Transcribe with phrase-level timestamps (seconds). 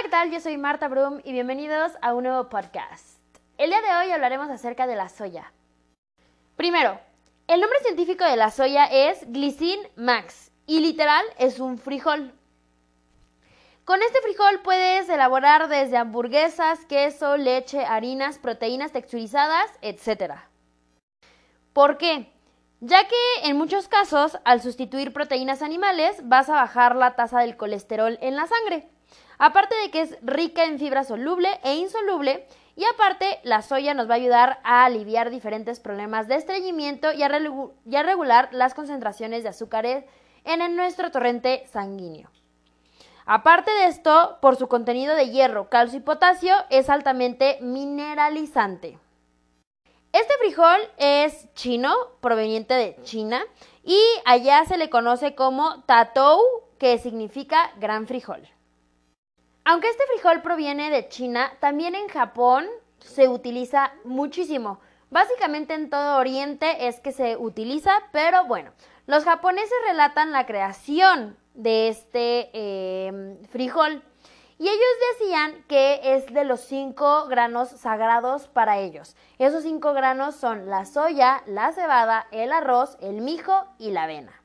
[0.00, 0.30] Hola, ¿qué tal?
[0.30, 3.18] Yo soy Marta Brum y bienvenidos a un nuevo podcast.
[3.58, 5.52] El día de hoy hablaremos acerca de la soya.
[6.56, 6.98] Primero,
[7.46, 12.32] el nombre científico de la soya es Glycine max y literal es un frijol.
[13.84, 20.32] Con este frijol puedes elaborar desde hamburguesas, queso, leche, harinas, proteínas texturizadas, etc.
[21.74, 22.32] ¿Por qué?
[22.80, 27.58] Ya que en muchos casos, al sustituir proteínas animales, vas a bajar la tasa del
[27.58, 28.88] colesterol en la sangre.
[29.38, 32.46] Aparte de que es rica en fibra soluble e insoluble,
[32.76, 37.22] y aparte la soya nos va a ayudar a aliviar diferentes problemas de estreñimiento y
[37.22, 37.28] a,
[38.02, 40.04] regular las concentraciones de azúcares
[40.44, 42.30] en nuestro torrente sanguíneo.
[43.26, 48.98] Aparte de esto, por su contenido de hierro, calcio y potasio, es altamente mineralizante.
[50.12, 53.42] Este frijol es chino, proveniente de China,
[53.84, 56.40] y allá se le conoce como tatou,
[56.78, 58.48] que significa gran frijol.
[59.64, 62.66] Aunque este frijol proviene de China, también en Japón
[62.98, 64.80] se utiliza muchísimo.
[65.10, 68.72] Básicamente en todo Oriente es que se utiliza, pero bueno,
[69.06, 74.02] los japoneses relatan la creación de este em, frijol
[74.58, 79.16] y ellos decían que es de los cinco granos sagrados para ellos.
[79.38, 84.39] Esos cinco granos son la soya, la cebada, el arroz, el mijo y la avena.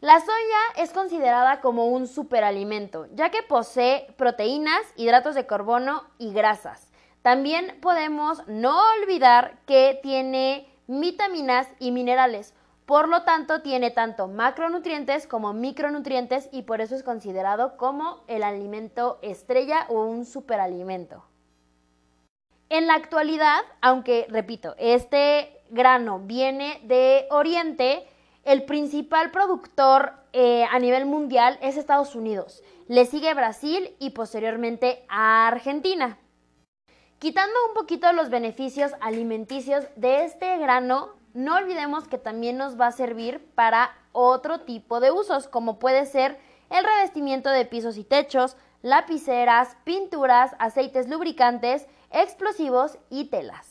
[0.00, 6.32] La soya es considerada como un superalimento, ya que posee proteínas, hidratos de carbono y
[6.32, 6.90] grasas.
[7.20, 12.54] También podemos no olvidar que tiene vitaminas y minerales,
[12.86, 18.42] por lo tanto tiene tanto macronutrientes como micronutrientes y por eso es considerado como el
[18.42, 21.24] alimento estrella o un superalimento.
[22.70, 28.08] En la actualidad, aunque repito, este grano viene de Oriente,
[28.44, 32.62] el principal productor eh, a nivel mundial es Estados Unidos.
[32.88, 36.18] Le sigue Brasil y posteriormente Argentina.
[37.18, 42.86] Quitando un poquito los beneficios alimenticios de este grano, no olvidemos que también nos va
[42.86, 46.38] a servir para otro tipo de usos, como puede ser
[46.70, 53.69] el revestimiento de pisos y techos, lapiceras, pinturas, aceites lubricantes, explosivos y telas.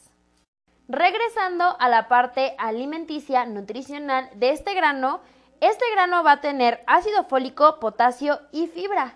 [0.92, 5.22] Regresando a la parte alimenticia nutricional de este grano,
[5.62, 9.14] este grano va a tener ácido fólico, potasio y fibra.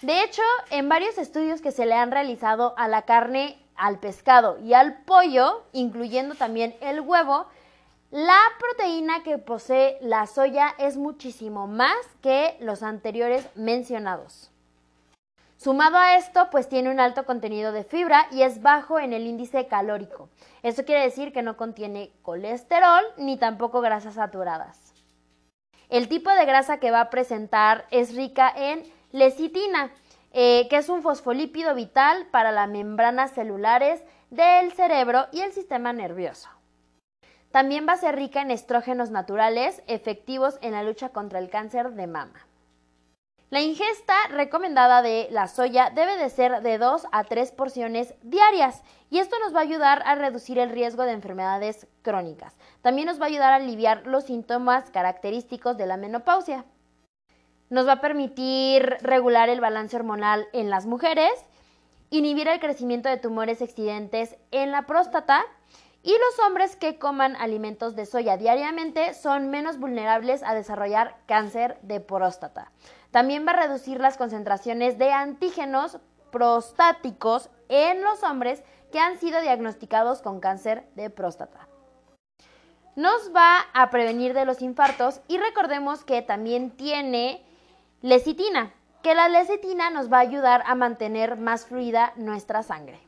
[0.00, 4.60] De hecho, en varios estudios que se le han realizado a la carne, al pescado
[4.60, 7.46] y al pollo, incluyendo también el huevo,
[8.12, 14.52] la proteína que posee la soya es muchísimo más que los anteriores mencionados.
[15.62, 19.26] Sumado a esto, pues tiene un alto contenido de fibra y es bajo en el
[19.26, 20.30] índice calórico.
[20.62, 24.94] Esto quiere decir que no contiene colesterol ni tampoco grasas saturadas.
[25.90, 29.92] El tipo de grasa que va a presentar es rica en lecitina,
[30.32, 35.92] eh, que es un fosfolípido vital para las membranas celulares del cerebro y el sistema
[35.92, 36.48] nervioso.
[37.50, 41.90] También va a ser rica en estrógenos naturales efectivos en la lucha contra el cáncer
[41.90, 42.46] de mama.
[43.50, 48.84] La ingesta recomendada de la soya debe de ser de 2 a 3 porciones diarias
[49.10, 52.56] y esto nos va a ayudar a reducir el riesgo de enfermedades crónicas.
[52.80, 56.64] También nos va a ayudar a aliviar los síntomas característicos de la menopausia.
[57.70, 61.32] Nos va a permitir regular el balance hormonal en las mujeres,
[62.10, 65.44] inhibir el crecimiento de tumores excedentes en la próstata
[66.04, 71.78] y los hombres que coman alimentos de soya diariamente son menos vulnerables a desarrollar cáncer
[71.82, 72.70] de próstata.
[73.10, 75.98] También va a reducir las concentraciones de antígenos
[76.30, 78.62] prostáticos en los hombres
[78.92, 81.68] que han sido diagnosticados con cáncer de próstata.
[82.96, 87.44] Nos va a prevenir de los infartos y recordemos que también tiene
[88.02, 88.72] lecitina,
[89.02, 93.00] que la lecitina nos va a ayudar a mantener más fluida nuestra sangre.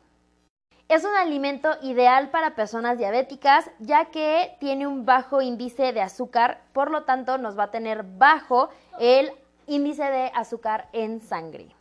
[0.88, 6.62] Es un alimento ideal para personas diabéticas ya que tiene un bajo índice de azúcar,
[6.72, 8.68] por lo tanto nos va a tener bajo
[8.98, 9.32] el
[9.72, 11.74] índice de azúcar en sangre.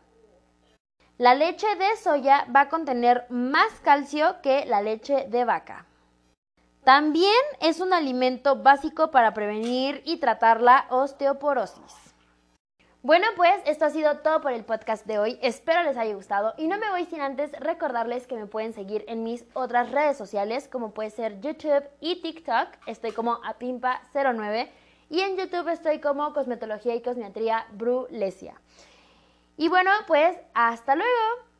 [1.17, 5.85] La leche de soya va a contener más calcio que la leche de vaca.
[6.83, 12.11] También es un alimento básico para prevenir y tratar la osteoporosis.
[13.03, 15.39] Bueno, pues esto ha sido todo por el podcast de hoy.
[15.41, 19.03] Espero les haya gustado y no me voy sin antes recordarles que me pueden seguir
[19.07, 22.69] en mis otras redes sociales como puede ser YouTube y TikTok.
[22.85, 24.69] Estoy como apimpa09
[25.11, 28.55] y en YouTube estoy como Cosmetología y Cosmetría Brulesia.
[29.57, 31.50] Y bueno, pues hasta luego.